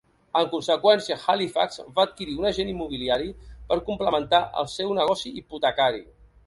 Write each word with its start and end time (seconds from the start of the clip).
En 0.39 0.45
conseqüència, 0.53 1.17
Halifax 1.25 1.77
va 1.99 2.05
adquirir 2.09 2.35
un 2.41 2.49
agent 2.53 2.73
immobiliari 2.73 3.31
per 3.69 3.81
complementar 3.93 4.45
el 4.65 4.75
seu 4.79 5.01
negoci 5.03 5.39
hipotecari. 5.43 6.07